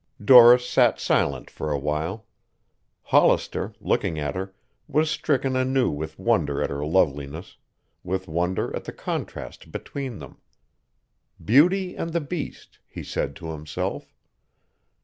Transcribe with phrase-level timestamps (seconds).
[0.25, 2.25] Doris sat silent for awhile.
[3.03, 4.51] Hollister, looking at her,
[4.87, 7.57] was stricken anew with wonder at her loveliness,
[8.03, 10.39] with wonder at the contrast between them.
[11.45, 14.11] Beauty and the beast, he said to himself.